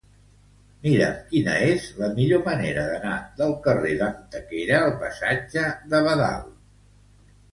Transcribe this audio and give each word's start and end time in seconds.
Mira'm 0.85 1.17
quina 1.33 1.57
és 1.65 1.83
la 1.97 2.07
millor 2.13 2.39
manera 2.47 2.85
d'anar 2.91 3.19
del 3.41 3.53
carrer 3.67 3.93
d'Antequera 4.01 4.79
al 4.87 4.97
passatge 5.05 5.67
de 5.95 6.01
Badal. 6.09 6.49